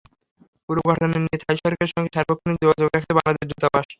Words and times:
পুরো 0.65 0.81
ঘটনা 0.89 1.15
নিয়ে 1.15 1.37
থাই 1.41 1.57
সরকারের 1.57 1.91
সঙ্গে 1.93 2.13
সার্বক্ষণিক 2.15 2.57
যোগাযোগ 2.63 2.87
রাখছে 2.89 3.11
বাংলাদেশ 3.17 3.45
দূতাবাস। 3.51 3.85